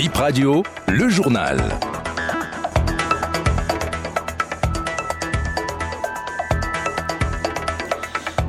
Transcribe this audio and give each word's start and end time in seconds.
Bip 0.00 0.16
Radio, 0.16 0.62
le 0.88 1.10
journal. 1.10 1.58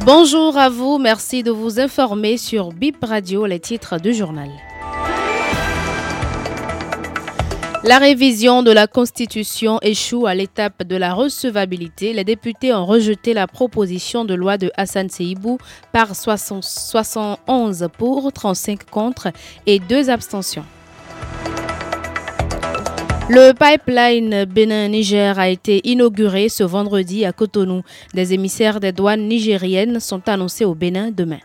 Bonjour 0.06 0.58
à 0.58 0.70
vous, 0.70 0.98
merci 0.98 1.44
de 1.44 1.52
vous 1.52 1.82
informer 1.82 2.38
sur 2.38 2.72
Bip 2.72 3.04
Radio, 3.04 3.46
les 3.46 3.60
titres 3.60 4.00
du 4.00 4.14
journal. 4.14 4.48
La 7.84 7.98
révision 7.98 8.64
de 8.64 8.72
la 8.72 8.88
Constitution 8.88 9.78
échoue 9.82 10.28
à 10.28 10.34
l'étape 10.34 10.84
de 10.84 10.96
la 10.96 11.14
recevabilité. 11.14 12.14
Les 12.14 12.24
députés 12.24 12.74
ont 12.74 12.86
rejeté 12.86 13.34
la 13.34 13.48
proposition 13.48 14.24
de 14.24 14.36
loi 14.36 14.58
de 14.58 14.72
Hassan 14.78 15.10
Seibou 15.10 15.58
par 15.92 16.16
71 16.16 17.90
pour, 17.98 18.32
35 18.32 18.90
contre 18.90 19.34
et 19.66 19.80
2 19.80 20.10
abstentions. 20.10 20.64
Le 23.30 23.54
pipeline 23.54 24.44
Bénin-Niger 24.44 25.40
a 25.40 25.48
été 25.48 25.80
inauguré 25.88 26.50
ce 26.50 26.66
vendredi 26.66 27.24
à 27.24 27.32
Cotonou. 27.32 27.82
Des 28.14 28.34
émissaires 28.34 28.82
des 28.82 28.92
douanes 28.92 29.28
nigériennes 29.28 30.02
sont 30.02 30.28
annoncés 30.28 30.66
au 30.66 30.76
Bénin 30.76 31.12
demain. 31.12 31.40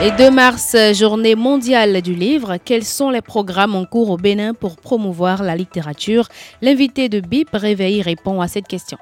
Et 0.00 0.10
2 0.12 0.30
mars, 0.30 0.76
journée 0.92 1.34
mondiale 1.34 2.02
du 2.02 2.14
livre. 2.14 2.58
Quels 2.64 2.84
sont 2.84 3.10
les 3.10 3.22
programmes 3.22 3.74
en 3.74 3.84
cours 3.84 4.10
au 4.10 4.16
Bénin 4.16 4.54
pour 4.54 4.76
promouvoir 4.76 5.42
la 5.42 5.56
littérature? 5.56 6.28
L'invité 6.62 7.08
de 7.08 7.20
BIP 7.20 7.48
Réveil 7.52 8.00
répond 8.02 8.40
à 8.40 8.46
cette 8.46 8.68
question. 8.68 8.98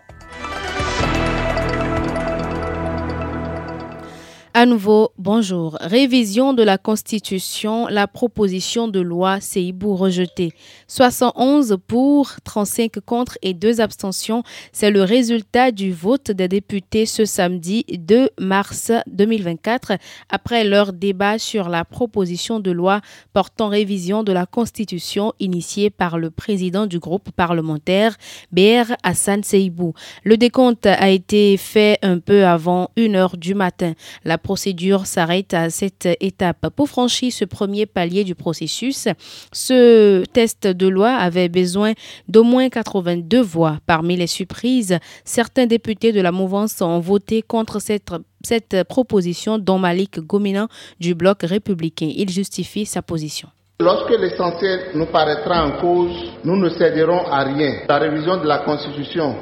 À 4.54 4.66
nouveau, 4.66 5.12
bonjour. 5.16 5.78
Révision 5.80 6.52
de 6.52 6.62
la 6.62 6.76
Constitution, 6.76 7.86
la 7.86 8.06
proposition 8.06 8.86
de 8.86 9.00
loi 9.00 9.40
Seibou 9.40 9.96
rejetée. 9.96 10.52
71 10.88 11.78
pour, 11.86 12.32
35 12.44 13.00
contre 13.00 13.38
et 13.40 13.54
2 13.54 13.80
abstentions. 13.80 14.42
C'est 14.70 14.90
le 14.90 15.04
résultat 15.04 15.70
du 15.70 15.90
vote 15.90 16.30
des 16.30 16.48
députés 16.48 17.06
ce 17.06 17.24
samedi 17.24 17.86
2 17.88 18.28
mars 18.38 18.92
2024 19.06 19.92
après 20.28 20.64
leur 20.64 20.92
débat 20.92 21.38
sur 21.38 21.70
la 21.70 21.86
proposition 21.86 22.60
de 22.60 22.72
loi 22.72 23.00
portant 23.32 23.68
révision 23.68 24.22
de 24.22 24.32
la 24.32 24.44
Constitution 24.44 25.32
initiée 25.40 25.88
par 25.88 26.18
le 26.18 26.30
président 26.30 26.84
du 26.84 26.98
groupe 26.98 27.30
parlementaire 27.30 28.18
BR 28.52 28.92
Hassan 29.02 29.42
Seibou. 29.42 29.94
Le 30.24 30.36
décompte 30.36 30.84
a 30.84 31.08
été 31.08 31.56
fait 31.56 31.98
un 32.02 32.18
peu 32.18 32.44
avant 32.44 32.90
1 32.98 33.14
heure 33.14 33.38
du 33.38 33.54
matin. 33.54 33.94
Procédure 34.42 35.06
s'arrête 35.06 35.54
à 35.54 35.70
cette 35.70 36.08
étape. 36.20 36.68
Pour 36.76 36.88
franchir 36.88 37.32
ce 37.32 37.44
premier 37.44 37.86
palier 37.86 38.24
du 38.24 38.34
processus, 38.34 39.08
ce 39.52 40.24
test 40.32 40.66
de 40.66 40.88
loi 40.88 41.10
avait 41.10 41.48
besoin 41.48 41.92
d'au 42.28 42.44
moins 42.44 42.68
82 42.68 43.40
voix. 43.40 43.78
Parmi 43.86 44.16
les 44.16 44.26
surprises, 44.26 44.98
certains 45.24 45.66
députés 45.66 46.12
de 46.12 46.20
la 46.20 46.32
mouvance 46.32 46.80
ont 46.82 47.00
voté 47.00 47.42
contre 47.42 47.78
cette 47.80 48.82
proposition 48.88 49.58
dont 49.58 49.78
Malik 49.78 50.20
Gominan 50.20 50.68
du 51.00 51.14
bloc 51.14 51.42
républicain. 51.42 52.10
Il 52.14 52.28
justifie 52.28 52.84
sa 52.84 53.00
position. 53.00 53.48
Lorsque 53.80 54.10
l'essentiel 54.10 54.90
nous 54.94 55.06
paraîtra 55.06 55.66
en 55.66 55.80
cause, 55.80 56.12
nous 56.44 56.56
ne 56.56 56.68
céderons 56.68 57.26
à 57.26 57.42
rien. 57.42 57.80
La 57.88 57.98
révision 57.98 58.36
de 58.36 58.46
la 58.46 58.58
Constitution, 58.58 59.34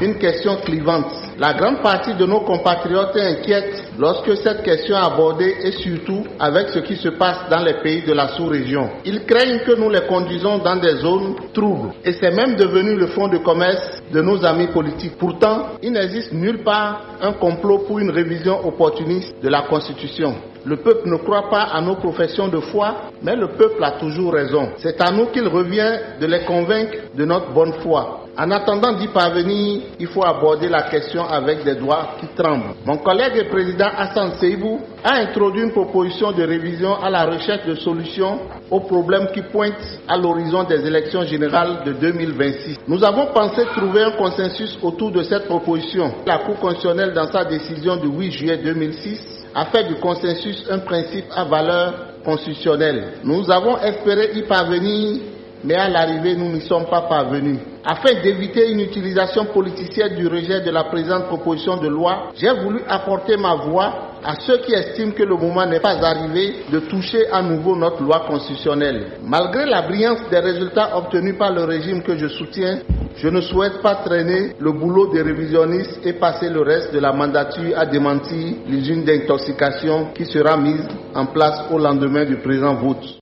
une 0.00 0.16
question 0.18 0.56
clivante. 0.64 1.29
La 1.40 1.54
grande 1.54 1.80
partie 1.80 2.12
de 2.16 2.26
nos 2.26 2.40
compatriotes 2.40 3.16
est 3.16 3.38
inquiète 3.38 3.84
lorsque 3.98 4.36
cette 4.36 4.62
question 4.62 4.94
est 4.94 4.98
abordée 5.00 5.56
et 5.64 5.72
surtout 5.72 6.22
avec 6.38 6.68
ce 6.68 6.80
qui 6.80 6.96
se 6.96 7.08
passe 7.08 7.48
dans 7.48 7.64
les 7.64 7.80
pays 7.82 8.02
de 8.02 8.12
la 8.12 8.28
sous-région. 8.36 8.90
Ils 9.06 9.24
craignent 9.24 9.60
que 9.60 9.74
nous 9.74 9.88
les 9.88 10.02
conduisons 10.06 10.58
dans 10.58 10.76
des 10.76 10.96
zones 10.96 11.36
troubles 11.54 11.94
et 12.04 12.12
c'est 12.12 12.30
même 12.30 12.56
devenu 12.56 12.94
le 12.94 13.06
fonds 13.06 13.28
de 13.28 13.38
commerce 13.38 14.02
de 14.12 14.20
nos 14.20 14.44
amis 14.44 14.66
politiques. 14.66 15.16
Pourtant, 15.18 15.68
il 15.82 15.92
n'existe 15.92 16.30
nulle 16.34 16.62
part 16.62 17.04
un 17.22 17.32
complot 17.32 17.84
pour 17.86 18.00
une 18.00 18.10
révision 18.10 18.58
opportuniste 18.66 19.34
de 19.42 19.48
la 19.48 19.62
Constitution. 19.62 20.34
Le 20.66 20.76
peuple 20.76 21.08
ne 21.08 21.16
croit 21.16 21.48
pas 21.48 21.62
à 21.72 21.80
nos 21.80 21.96
professions 21.96 22.48
de 22.48 22.60
foi, 22.60 22.96
mais 23.22 23.34
le 23.34 23.48
peuple 23.48 23.82
a 23.82 23.92
toujours 23.92 24.34
raison. 24.34 24.72
C'est 24.76 25.00
à 25.00 25.10
nous 25.10 25.28
qu'il 25.28 25.48
revient 25.48 26.00
de 26.20 26.26
les 26.26 26.44
convaincre 26.44 26.98
de 27.14 27.24
notre 27.24 27.50
bonne 27.54 27.72
foi. 27.82 28.19
En 28.38 28.50
attendant 28.52 28.92
d'y 28.92 29.08
parvenir, 29.08 29.82
il 29.98 30.06
faut 30.06 30.24
aborder 30.24 30.68
la 30.68 30.82
question 30.82 31.24
avec 31.24 31.64
des 31.64 31.74
doigts 31.74 32.10
qui 32.20 32.26
tremblent. 32.28 32.74
Mon 32.86 32.98
collègue 32.98 33.36
et 33.36 33.44
président 33.44 33.88
Hassan 33.96 34.32
Seibou 34.40 34.80
a 35.04 35.16
introduit 35.16 35.62
une 35.62 35.72
proposition 35.72 36.32
de 36.32 36.42
révision 36.42 36.94
à 36.94 37.10
la 37.10 37.24
recherche 37.24 37.66
de 37.66 37.74
solutions 37.74 38.38
aux 38.70 38.80
problèmes 38.80 39.28
qui 39.34 39.42
pointent 39.42 40.00
à 40.08 40.16
l'horizon 40.16 40.64
des 40.64 40.86
élections 40.86 41.22
générales 41.24 41.82
de 41.84 41.92
2026. 41.92 42.78
Nous 42.86 43.02
avons 43.04 43.26
pensé 43.34 43.64
trouver 43.76 44.02
un 44.02 44.12
consensus 44.12 44.78
autour 44.82 45.10
de 45.10 45.22
cette 45.22 45.46
proposition. 45.46 46.12
La 46.26 46.38
Cour 46.38 46.58
constitutionnelle, 46.58 47.12
dans 47.12 47.26
sa 47.26 47.44
décision 47.44 47.96
du 47.96 48.08
8 48.08 48.32
juillet 48.32 48.58
2006, 48.58 49.40
a 49.54 49.66
fait 49.66 49.84
du 49.84 49.96
consensus 49.96 50.64
un 50.70 50.78
principe 50.78 51.26
à 51.34 51.44
valeur 51.44 51.94
constitutionnelle. 52.24 53.14
Nous 53.24 53.50
avons 53.50 53.78
espéré 53.78 54.30
y 54.34 54.42
parvenir, 54.42 55.20
mais 55.64 55.74
à 55.74 55.88
l'arrivée, 55.88 56.36
nous 56.36 56.50
n'y 56.52 56.60
sommes 56.62 56.86
pas 56.86 57.02
parvenus. 57.02 57.58
Afin 57.84 58.20
d'éviter 58.22 58.70
une 58.70 58.80
utilisation 58.80 59.46
politicienne 59.46 60.14
du 60.14 60.26
rejet 60.26 60.60
de 60.60 60.70
la 60.70 60.84
présente 60.84 61.26
proposition 61.26 61.76
de 61.78 61.88
loi, 61.88 62.30
j'ai 62.36 62.52
voulu 62.62 62.80
apporter 62.88 63.36
ma 63.36 63.54
voix 63.54 64.10
à 64.22 64.34
ceux 64.40 64.58
qui 64.58 64.72
estiment 64.72 65.12
que 65.12 65.22
le 65.22 65.36
moment 65.36 65.64
n'est 65.66 65.80
pas 65.80 65.96
arrivé 66.04 66.56
de 66.70 66.80
toucher 66.80 67.26
à 67.30 67.42
nouveau 67.42 67.74
notre 67.76 68.02
loi 68.02 68.24
constitutionnelle. 68.26 69.12
Malgré 69.22 69.64
la 69.64 69.82
brillance 69.82 70.20
des 70.30 70.38
résultats 70.40 70.96
obtenus 70.96 71.38
par 71.38 71.52
le 71.52 71.64
régime 71.64 72.02
que 72.02 72.16
je 72.16 72.28
soutiens, 72.28 72.80
je 73.16 73.28
ne 73.28 73.40
souhaite 73.40 73.80
pas 73.82 73.96
traîner 73.96 74.52
le 74.58 74.72
boulot 74.72 75.12
des 75.12 75.22
révisionnistes 75.22 76.00
et 76.04 76.14
passer 76.14 76.48
le 76.48 76.62
reste 76.62 76.92
de 76.92 76.98
la 76.98 77.12
mandature 77.12 77.78
à 77.78 77.86
démentir 77.86 78.56
l'usine 78.66 79.04
d'intoxication 79.04 80.08
qui 80.14 80.26
sera 80.26 80.56
mise 80.56 80.86
en 81.14 81.26
place 81.26 81.64
au 81.70 81.78
lendemain 81.78 82.24
du 82.24 82.36
présent 82.36 82.74
vote. 82.74 83.19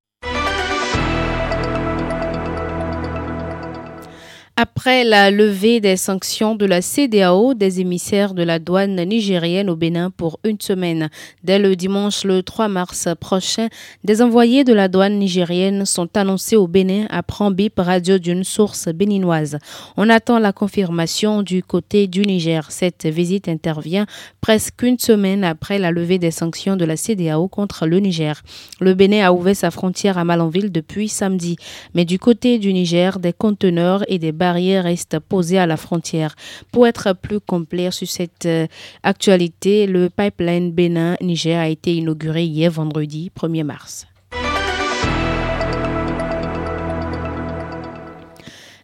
Après 4.60 5.04
la 5.04 5.30
levée 5.30 5.78
des 5.78 5.96
sanctions 5.96 6.56
de 6.56 6.66
la 6.66 6.82
CDAO, 6.82 7.54
des 7.54 7.78
émissaires 7.80 8.34
de 8.34 8.42
la 8.42 8.58
douane 8.58 9.00
nigérienne 9.04 9.70
au 9.70 9.76
Bénin 9.76 10.10
pour 10.10 10.40
une 10.42 10.60
semaine. 10.60 11.10
Dès 11.44 11.60
le 11.60 11.76
dimanche 11.76 12.24
le 12.24 12.42
3 12.42 12.66
mars 12.66 13.06
prochain, 13.20 13.68
des 14.02 14.20
envoyés 14.20 14.64
de 14.64 14.72
la 14.72 14.88
douane 14.88 15.16
nigérienne 15.16 15.86
sont 15.86 16.08
annoncés 16.16 16.56
au 16.56 16.66
Bénin, 16.66 17.06
à 17.08 17.22
Prambip 17.22 17.74
Radio 17.78 18.18
d'une 18.18 18.42
source 18.42 18.88
béninoise. 18.88 19.58
On 19.96 20.08
attend 20.08 20.40
la 20.40 20.52
confirmation 20.52 21.44
du 21.44 21.62
côté 21.62 22.08
du 22.08 22.22
Niger. 22.22 22.72
Cette 22.72 23.06
visite 23.06 23.46
intervient 23.46 24.06
presque 24.40 24.82
une 24.82 24.98
semaine 24.98 25.44
après 25.44 25.78
la 25.78 25.92
levée 25.92 26.18
des 26.18 26.32
sanctions 26.32 26.74
de 26.74 26.84
la 26.84 26.96
CDAO 26.96 27.46
contre 27.46 27.86
le 27.86 28.00
Niger. 28.00 28.42
Le 28.80 28.94
Bénin 28.94 29.24
a 29.24 29.32
ouvert 29.32 29.54
sa 29.54 29.70
frontière 29.70 30.18
à 30.18 30.24
Malanville 30.24 30.72
depuis 30.72 31.08
samedi. 31.08 31.54
Mais 31.94 32.04
du 32.04 32.18
côté 32.18 32.58
du 32.58 32.72
Niger, 32.72 33.20
des 33.20 33.32
conteneurs 33.32 34.02
et 34.08 34.18
des 34.18 34.32
barrières 34.48 34.84
restent 34.84 35.18
à 35.64 35.66
la 35.66 35.76
frontière. 35.76 36.34
Pour 36.72 36.86
être 36.86 37.12
plus 37.12 37.40
complet 37.40 37.90
sur 37.90 38.08
cette 38.08 38.46
euh, 38.46 38.66
actualité, 39.02 39.86
le 39.86 40.08
pipeline 40.08 40.72
Bénin-Niger 40.72 41.58
a 41.58 41.68
été 41.68 41.94
inauguré 41.94 42.44
hier 42.44 42.70
vendredi 42.70 43.30
1er 43.38 43.64
mars. 43.64 44.06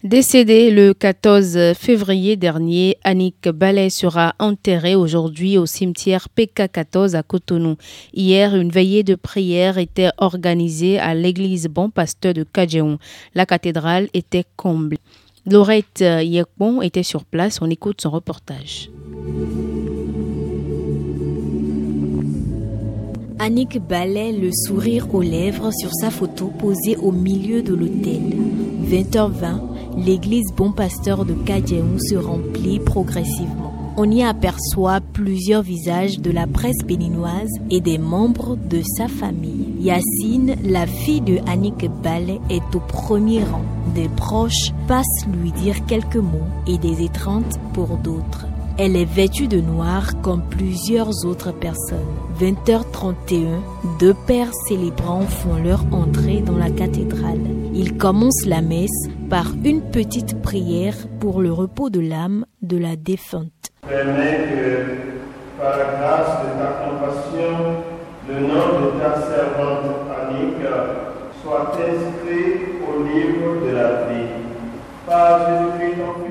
Décédée 0.04 0.70
le 0.70 0.92
14 0.92 1.72
février 1.72 2.36
dernier, 2.36 2.98
Annick 3.04 3.48
Ballet 3.48 3.88
sera 3.88 4.34
enterrée 4.38 4.94
aujourd'hui 4.94 5.56
au 5.56 5.64
cimetière 5.64 6.28
PK14 6.36 7.16
à 7.16 7.22
Cotonou. 7.22 7.76
Hier, 8.12 8.54
une 8.54 8.68
veillée 8.68 9.02
de 9.02 9.14
prière 9.14 9.78
était 9.78 10.10
organisée 10.18 10.98
à 10.98 11.14
l'église 11.14 11.68
Bon 11.68 11.88
Pasteur 11.88 12.34
de 12.34 12.44
Kadjeon. 12.44 12.98
La 13.34 13.46
cathédrale 13.46 14.08
était 14.12 14.44
comblée. 14.56 14.98
Laurette 15.46 16.00
Yekbon 16.00 16.80
était 16.80 17.02
sur 17.02 17.24
place. 17.24 17.60
On 17.60 17.68
écoute 17.68 18.00
son 18.00 18.10
reportage. 18.10 18.90
Annick 23.38 23.78
Ballet, 23.78 24.32
le 24.32 24.50
sourire 24.52 25.14
aux 25.14 25.20
lèvres 25.20 25.70
sur 25.70 25.90
sa 25.92 26.10
photo 26.10 26.46
posée 26.46 26.96
au 26.96 27.12
milieu 27.12 27.62
de 27.62 27.74
l'hôtel. 27.74 28.22
20h20, 28.84 30.02
l'église 30.02 30.50
Bon 30.56 30.72
Pasteur 30.72 31.26
de 31.26 31.34
Kadjeon 31.34 31.98
se 31.98 32.14
remplit 32.14 32.78
progressivement. 32.78 33.74
On 33.98 34.10
y 34.10 34.22
aperçoit 34.22 35.00
plusieurs 35.00 35.62
visages 35.62 36.20
de 36.20 36.30
la 36.30 36.46
presse 36.46 36.84
béninoise 36.86 37.50
et 37.70 37.82
des 37.82 37.98
membres 37.98 38.56
de 38.56 38.80
sa 38.96 39.08
famille. 39.08 39.74
Yacine, 39.78 40.56
la 40.64 40.86
fille 40.86 41.20
de 41.20 41.38
Annick 41.46 41.86
Ballet, 42.02 42.40
est 42.48 42.74
au 42.74 42.80
premier 42.80 43.44
rang. 43.44 43.64
Des 43.94 44.08
proches 44.08 44.72
passent 44.88 45.26
lui 45.40 45.52
dire 45.52 45.86
quelques 45.86 46.16
mots 46.16 46.48
et 46.66 46.78
des 46.78 47.04
étreintes 47.04 47.60
pour 47.74 47.96
d'autres. 47.96 48.46
Elle 48.76 48.96
est 48.96 49.04
vêtue 49.04 49.46
de 49.46 49.60
noir 49.60 50.20
comme 50.20 50.42
plusieurs 50.42 51.24
autres 51.24 51.52
personnes. 51.52 52.00
20h31, 52.40 53.60
deux 54.00 54.14
pères 54.26 54.52
célébrants 54.66 55.26
font 55.26 55.62
leur 55.62 55.84
entrée 55.92 56.40
dans 56.40 56.56
la 56.56 56.70
cathédrale. 56.70 57.38
Ils 57.72 57.96
commencent 57.96 58.46
la 58.46 58.62
messe 58.62 59.08
par 59.30 59.46
une 59.64 59.80
petite 59.80 60.42
prière 60.42 60.96
pour 61.20 61.40
le 61.40 61.52
repos 61.52 61.88
de 61.88 62.00
l'âme 62.00 62.46
de 62.62 62.76
la 62.76 62.96
défunte. 62.96 63.70
Que, 63.82 63.94
par 65.56 65.76
grâce 65.76 66.42
de 66.42 66.58
ta 66.58 66.70
compassion, 66.82 67.76
le 68.28 68.40
nom 68.40 68.86
de 68.86 69.00
ta 69.00 69.20
servante 69.20 70.04
soit 71.44 71.72
inscrit 71.74 72.80
au 72.88 73.02
livre 73.04 73.66
de 73.66 73.70
la 73.76 74.04
vie 74.04 74.44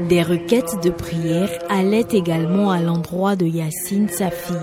des 0.09 0.23
requêtes 0.23 0.81
de 0.83 0.89
prière 0.89 1.49
allaient 1.69 2.07
également 2.11 2.71
à 2.71 2.79
l'endroit 2.81 3.35
de 3.35 3.45
Yacine, 3.45 4.09
sa 4.09 4.31
fille. 4.31 4.55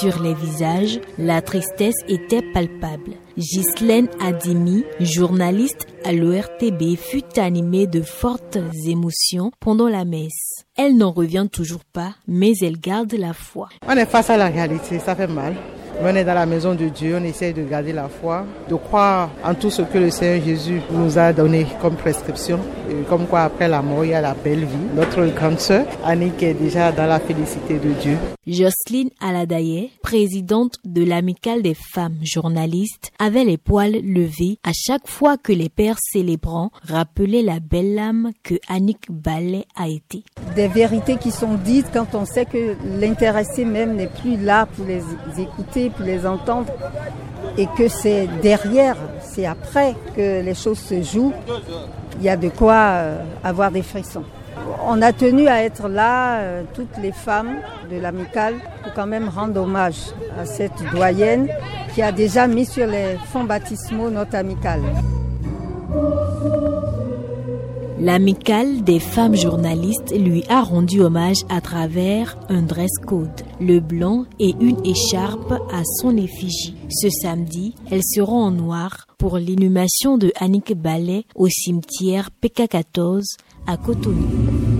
Sur 0.00 0.20
les 0.20 0.34
visages, 0.34 1.00
la 1.18 1.40
tristesse 1.40 1.94
était 2.08 2.42
palpable. 2.42 3.12
Ghislaine 3.38 4.08
Adimi, 4.20 4.84
journaliste 4.98 5.86
à 6.04 6.12
l'ORTB, 6.12 6.96
fut 6.96 7.38
animée 7.38 7.86
de 7.86 8.02
fortes 8.02 8.58
émotions 8.86 9.52
pendant 9.60 9.88
la 9.88 10.04
messe. 10.04 10.64
Elle 10.76 10.96
n'en 10.96 11.12
revient 11.12 11.46
toujours 11.50 11.84
pas, 11.84 12.14
mais 12.26 12.52
elle 12.60 12.78
garde 12.78 13.12
la 13.14 13.34
foi. 13.34 13.68
On 13.86 13.96
est 13.96 14.06
face 14.06 14.30
à 14.30 14.36
la 14.36 14.48
réalité, 14.48 14.98
ça 14.98 15.14
fait 15.14 15.28
mal. 15.28 15.54
On 16.06 16.14
est 16.14 16.24
dans 16.24 16.34
la 16.34 16.44
maison 16.44 16.74
de 16.74 16.84
Dieu, 16.90 17.16
on 17.18 17.24
essaye 17.24 17.54
de 17.54 17.62
garder 17.62 17.94
la 17.94 18.08
foi, 18.10 18.44
de 18.68 18.74
croire 18.74 19.30
en 19.42 19.54
tout 19.54 19.70
ce 19.70 19.80
que 19.80 19.96
le 19.96 20.10
Seigneur 20.10 20.44
Jésus 20.44 20.82
nous 20.90 21.16
a 21.16 21.32
donné 21.32 21.66
comme 21.80 21.96
prescription. 21.96 22.60
Et 22.90 23.04
comme 23.08 23.26
quoi, 23.26 23.44
après 23.44 23.68
la 23.68 23.80
mort, 23.80 24.04
il 24.04 24.10
y 24.10 24.14
a 24.14 24.20
la 24.20 24.34
belle 24.34 24.66
vie. 24.66 24.86
Notre 24.94 25.24
grande 25.34 25.58
sœur, 25.58 25.86
Annick, 26.04 26.42
est 26.42 26.52
déjà 26.52 26.92
dans 26.92 27.06
la 27.06 27.18
félicité 27.18 27.78
de 27.78 27.92
Dieu. 27.94 28.18
Jocelyne 28.46 29.08
Aladaye, 29.22 29.90
présidente 30.02 30.76
de 30.84 31.02
l'Amicale 31.02 31.62
des 31.62 31.72
femmes 31.72 32.18
journalistes, 32.22 33.10
avait 33.18 33.44
les 33.44 33.56
poils 33.56 34.02
levés 34.02 34.58
à 34.62 34.72
chaque 34.74 35.08
fois 35.08 35.38
que 35.38 35.52
les 35.52 35.70
pères 35.70 35.96
célébrants 35.98 36.70
rappelaient 36.86 37.42
la 37.42 37.60
belle 37.60 37.98
âme 37.98 38.32
que 38.42 38.56
Annick 38.68 39.10
Ballet 39.10 39.64
a 39.74 39.88
été. 39.88 40.22
Des 40.54 40.68
vérités 40.68 41.16
qui 41.16 41.30
sont 41.30 41.54
dites 41.54 41.86
quand 41.94 42.14
on 42.14 42.26
sait 42.26 42.44
que 42.44 42.76
l'intéressé 43.00 43.64
même 43.64 43.96
n'est 43.96 44.08
plus 44.08 44.36
là 44.36 44.66
pour 44.66 44.84
les 44.84 45.02
écouter 45.40 45.90
les 46.00 46.26
entendre 46.26 46.72
et 47.56 47.66
que 47.78 47.88
c'est 47.88 48.28
derrière, 48.42 48.96
c'est 49.20 49.46
après 49.46 49.94
que 50.16 50.42
les 50.42 50.54
choses 50.54 50.78
se 50.78 51.02
jouent, 51.02 51.32
il 52.18 52.24
y 52.24 52.28
a 52.28 52.36
de 52.36 52.48
quoi 52.48 52.74
euh, 52.74 53.22
avoir 53.42 53.70
des 53.70 53.82
frissons. 53.82 54.24
On 54.86 55.02
a 55.02 55.12
tenu 55.12 55.48
à 55.48 55.62
être 55.62 55.88
là, 55.88 56.38
euh, 56.38 56.62
toutes 56.74 56.96
les 57.02 57.12
femmes 57.12 57.56
de 57.90 57.98
l'amicale, 57.98 58.54
pour 58.82 58.92
quand 58.94 59.06
même 59.06 59.28
rendre 59.28 59.60
hommage 59.60 60.12
à 60.40 60.46
cette 60.46 60.82
doyenne 60.92 61.48
qui 61.94 62.02
a 62.02 62.12
déjà 62.12 62.46
mis 62.46 62.64
sur 62.64 62.86
les 62.86 63.16
fonds 63.32 63.44
baptismaux 63.44 64.10
notre 64.10 64.36
amicale. 64.36 64.82
L'amicale 68.04 68.84
des 68.84 69.00
femmes 69.00 69.34
journalistes 69.34 70.14
lui 70.14 70.44
a 70.50 70.60
rendu 70.60 71.00
hommage 71.00 71.38
à 71.48 71.62
travers 71.62 72.36
un 72.50 72.60
dress 72.60 72.90
code, 73.06 73.30
le 73.62 73.80
blanc 73.80 74.26
et 74.38 74.54
une 74.60 74.84
écharpe 74.84 75.52
à 75.72 75.82
son 76.02 76.14
effigie. 76.18 76.76
Ce 76.90 77.08
samedi, 77.08 77.74
elles 77.90 78.04
seront 78.04 78.42
en 78.42 78.50
noir 78.50 79.06
pour 79.16 79.38
l'inhumation 79.38 80.18
de 80.18 80.32
Annick 80.38 80.74
Ballet 80.74 81.24
au 81.34 81.48
cimetière 81.48 82.28
PK14 82.42 83.22
à 83.66 83.78
Cotonou. 83.78 84.73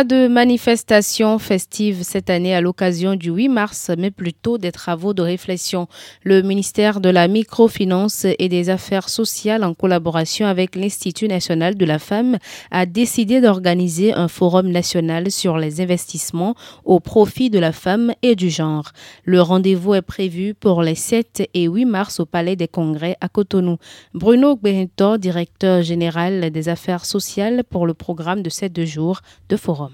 Pas 0.00 0.04
de 0.04 0.28
manifestation 0.28 1.38
festive 1.38 2.04
cette 2.04 2.30
année 2.30 2.54
à 2.54 2.62
l'occasion 2.62 3.16
du 3.16 3.30
8 3.30 3.50
mars, 3.50 3.90
mais 3.98 4.10
plutôt 4.10 4.56
des 4.56 4.72
travaux 4.72 5.12
de 5.12 5.20
réflexion. 5.20 5.88
Le 6.24 6.40
ministère 6.40 7.02
de 7.02 7.10
la 7.10 7.28
Microfinance 7.28 8.24
et 8.38 8.48
des 8.48 8.70
Affaires 8.70 9.10
sociales, 9.10 9.62
en 9.62 9.74
collaboration 9.74 10.46
avec 10.46 10.74
l'Institut 10.74 11.28
national 11.28 11.74
de 11.74 11.84
la 11.84 11.98
femme, 11.98 12.38
a 12.70 12.86
décidé 12.86 13.42
d'organiser 13.42 14.14
un 14.14 14.28
forum 14.28 14.70
national 14.70 15.30
sur 15.30 15.58
les 15.58 15.82
investissements 15.82 16.54
au 16.86 16.98
profit 16.98 17.50
de 17.50 17.58
la 17.58 17.72
femme 17.72 18.14
et 18.22 18.36
du 18.36 18.48
genre. 18.48 18.92
Le 19.26 19.42
rendez-vous 19.42 19.92
est 19.92 20.00
prévu 20.00 20.54
pour 20.54 20.80
les 20.80 20.94
7 20.94 21.46
et 21.52 21.64
8 21.64 21.84
mars 21.84 22.20
au 22.20 22.24
Palais 22.24 22.56
des 22.56 22.68
Congrès 22.68 23.18
à 23.20 23.28
Cotonou. 23.28 23.76
Bruno 24.14 24.56
Benito, 24.56 25.18
directeur 25.18 25.82
général 25.82 26.50
des 26.50 26.70
Affaires 26.70 27.04
sociales 27.04 27.64
pour 27.68 27.86
le 27.86 27.92
programme 27.92 28.42
de 28.42 28.48
ces 28.48 28.70
deux 28.70 28.86
jours 28.86 29.20
de 29.50 29.58
forum. 29.58 29.89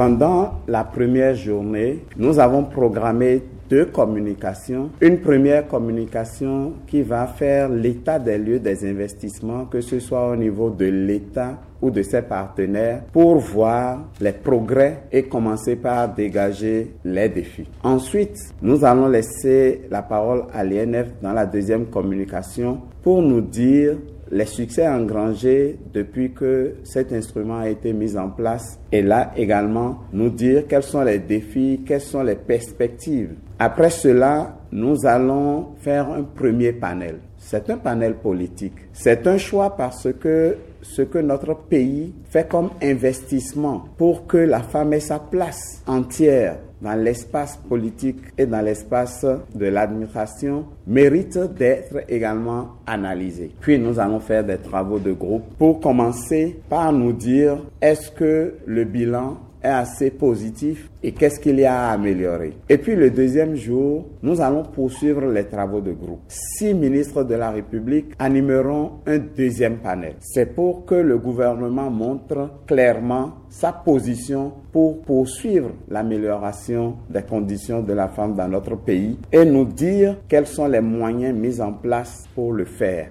Pendant 0.00 0.52
la 0.66 0.82
première 0.82 1.34
journée, 1.34 2.06
nous 2.16 2.38
avons 2.38 2.64
programmé 2.64 3.42
deux 3.68 3.84
communications. 3.84 4.88
Une 5.02 5.18
première 5.18 5.68
communication 5.68 6.72
qui 6.86 7.02
va 7.02 7.26
faire 7.26 7.68
l'état 7.68 8.18
des 8.18 8.38
lieux 8.38 8.60
des 8.60 8.88
investissements, 8.88 9.66
que 9.66 9.82
ce 9.82 10.00
soit 10.00 10.30
au 10.30 10.36
niveau 10.36 10.70
de 10.70 10.86
l'État 10.86 11.58
ou 11.82 11.90
de 11.90 12.00
ses 12.00 12.22
partenaires, 12.22 13.02
pour 13.12 13.36
voir 13.36 14.08
les 14.22 14.32
progrès 14.32 15.02
et 15.12 15.24
commencer 15.24 15.76
par 15.76 16.14
dégager 16.14 16.94
les 17.04 17.28
défis. 17.28 17.68
Ensuite, 17.82 18.38
nous 18.62 18.82
allons 18.86 19.06
laisser 19.06 19.82
la 19.90 20.00
parole 20.00 20.44
à 20.54 20.64
l'INF 20.64 21.08
dans 21.20 21.34
la 21.34 21.44
deuxième 21.44 21.84
communication 21.84 22.78
pour 23.02 23.20
nous 23.20 23.42
dire 23.42 23.96
les 24.30 24.46
succès 24.46 24.86
engrangés 24.86 25.78
depuis 25.92 26.32
que 26.32 26.74
cet 26.84 27.12
instrument 27.12 27.58
a 27.58 27.68
été 27.68 27.92
mis 27.92 28.16
en 28.16 28.30
place 28.30 28.78
et 28.92 29.02
là 29.02 29.32
également 29.36 30.00
nous 30.12 30.30
dire 30.30 30.64
quels 30.68 30.82
sont 30.82 31.02
les 31.02 31.18
défis, 31.18 31.82
quelles 31.86 32.00
sont 32.00 32.22
les 32.22 32.36
perspectives. 32.36 33.34
Après 33.58 33.90
cela, 33.90 34.56
nous 34.72 35.04
allons 35.04 35.74
faire 35.80 36.10
un 36.10 36.22
premier 36.22 36.72
panel. 36.72 37.18
C'est 37.36 37.68
un 37.70 37.78
panel 37.78 38.14
politique. 38.14 38.74
C'est 38.92 39.26
un 39.26 39.38
choix 39.38 39.76
parce 39.76 40.08
que 40.20 40.56
ce 40.82 41.02
que 41.02 41.18
notre 41.18 41.54
pays 41.54 42.14
fait 42.30 42.48
comme 42.48 42.70
investissement 42.82 43.84
pour 43.98 44.26
que 44.26 44.36
la 44.36 44.60
femme 44.60 44.92
ait 44.92 45.00
sa 45.00 45.18
place 45.18 45.82
entière 45.86 46.58
dans 46.82 46.94
l'espace 46.94 47.56
politique 47.68 48.20
et 48.38 48.46
dans 48.46 48.60
l'espace 48.60 49.26
de 49.54 49.66
l'administration 49.66 50.66
mérite 50.86 51.38
d'être 51.38 52.04
également 52.08 52.76
analysé. 52.86 53.50
Puis 53.60 53.78
nous 53.78 53.98
allons 53.98 54.20
faire 54.20 54.44
des 54.44 54.58
travaux 54.58 54.98
de 54.98 55.12
groupe 55.12 55.44
pour 55.58 55.80
commencer 55.80 56.60
par 56.68 56.92
nous 56.92 57.12
dire 57.12 57.58
est-ce 57.80 58.10
que 58.10 58.54
le 58.66 58.84
bilan 58.84 59.38
est 59.62 59.68
assez 59.68 60.10
positif 60.10 60.90
et 61.02 61.12
qu'est-ce 61.12 61.40
qu'il 61.40 61.58
y 61.58 61.64
a 61.64 61.88
à 61.88 61.92
améliorer. 61.92 62.54
Et 62.68 62.78
puis 62.78 62.94
le 62.94 63.10
deuxième 63.10 63.54
jour, 63.54 64.06
nous 64.22 64.40
allons 64.40 64.62
poursuivre 64.62 65.26
les 65.26 65.44
travaux 65.44 65.80
de 65.80 65.92
groupe. 65.92 66.20
Six 66.28 66.74
ministres 66.74 67.24
de 67.24 67.34
la 67.34 67.50
République 67.50 68.12
animeront 68.18 69.00
un 69.06 69.18
deuxième 69.18 69.78
panel. 69.78 70.14
C'est 70.20 70.54
pour 70.54 70.84
que 70.84 70.94
le 70.94 71.18
gouvernement 71.18 71.90
montre 71.90 72.50
clairement 72.66 73.32
sa 73.48 73.72
position 73.72 74.52
pour 74.72 75.02
poursuivre 75.02 75.70
l'amélioration 75.88 76.96
des 77.08 77.22
conditions 77.22 77.82
de 77.82 77.92
la 77.92 78.08
femme 78.08 78.34
dans 78.34 78.48
notre 78.48 78.76
pays 78.76 79.18
et 79.32 79.44
nous 79.44 79.64
dire 79.64 80.18
quels 80.28 80.46
sont 80.46 80.66
les 80.66 80.80
moyens 80.80 81.36
mis 81.36 81.60
en 81.60 81.72
place 81.72 82.24
pour 82.34 82.52
le 82.52 82.64
faire. 82.64 83.10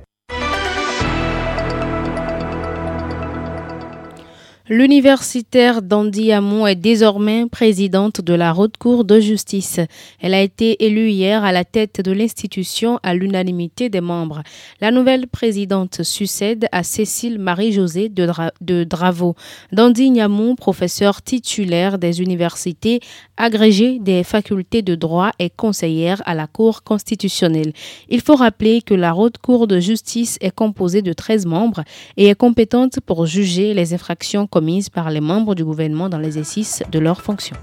L'universitaire 4.71 5.81
Dandy 5.81 6.31
Amon 6.31 6.67
est 6.67 6.75
désormais 6.75 7.47
présidente 7.47 8.21
de 8.21 8.35
la 8.35 8.55
Haute 8.55 8.77
Cour 8.77 9.03
de 9.03 9.19
justice. 9.19 9.79
Elle 10.21 10.35
a 10.35 10.41
été 10.43 10.85
élue 10.85 11.09
hier 11.09 11.43
à 11.43 11.51
la 11.51 11.65
tête 11.65 12.01
de 12.01 12.11
l'institution 12.11 12.99
à 13.01 13.15
l'unanimité 13.15 13.89
des 13.89 13.99
membres. 13.99 14.43
La 14.79 14.91
nouvelle 14.91 15.25
présidente 15.25 16.03
succède 16.03 16.67
à 16.71 16.83
Cécile 16.83 17.39
Marie-Josée 17.39 18.09
de, 18.09 18.27
de, 18.61 18.83
Dravo. 18.83 19.33
Dandy 19.71 20.11
Niamon, 20.11 20.53
professeur 20.55 21.23
titulaire 21.23 21.97
des 21.97 22.21
universités, 22.21 22.99
agrégée 23.37 23.97
des 23.97 24.23
facultés 24.23 24.83
de 24.83 24.93
droit 24.93 25.31
et 25.39 25.49
conseillère 25.49 26.21
à 26.27 26.35
la 26.35 26.45
Cour 26.45 26.83
constitutionnelle. 26.83 27.73
Il 28.07 28.21
faut 28.21 28.35
rappeler 28.35 28.83
que 28.83 28.93
la 28.93 29.15
Haute 29.15 29.39
Cour 29.39 29.65
de 29.65 29.79
justice 29.79 30.37
est 30.41 30.53
composée 30.53 31.01
de 31.01 31.13
13 31.13 31.47
membres 31.47 31.83
et 32.17 32.27
est 32.27 32.35
compétente 32.35 32.99
pour 32.99 33.25
juger 33.25 33.73
les 33.73 33.95
infractions 33.95 34.45
par 34.91 35.09
les 35.09 35.21
membres 35.21 35.55
du 35.55 35.63
gouvernement 35.63 36.09
dans 36.09 36.17
l'exercice 36.17 36.83
de 36.91 36.99
leurs 36.99 37.21
fonctions. 37.21 37.55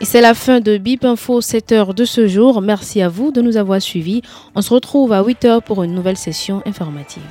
Et 0.00 0.04
c'est 0.04 0.20
la 0.20 0.34
fin 0.34 0.60
de 0.60 0.78
BIP 0.78 1.04
Info 1.04 1.40
7 1.40 1.72
heures 1.72 1.94
de 1.94 2.04
ce 2.04 2.28
jour. 2.28 2.62
Merci 2.62 3.02
à 3.02 3.08
vous 3.08 3.32
de 3.32 3.42
nous 3.42 3.56
avoir 3.56 3.82
suivis. 3.82 4.22
On 4.54 4.62
se 4.62 4.72
retrouve 4.72 5.12
à 5.12 5.22
8 5.22 5.44
heures 5.44 5.62
pour 5.62 5.82
une 5.82 5.92
nouvelle 5.92 6.16
session 6.16 6.62
informative. 6.66 7.22